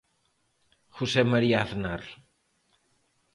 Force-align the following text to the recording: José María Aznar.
José 0.99 1.21
María 1.33 1.59
Aznar. 1.65 2.03